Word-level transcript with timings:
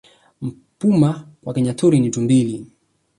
Mpuma 0.41 1.27
kwa 1.43 1.53
Kinyaturu 1.53 1.97
ni 1.99 2.09
tumbili 2.09 2.67